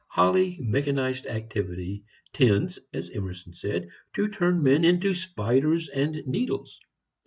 [0.07, 6.79] Highly mechanized activity tends as Emerson said to turn men into spiders and needles.